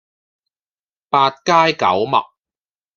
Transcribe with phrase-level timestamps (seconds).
[1.11, 2.23] 八街九陌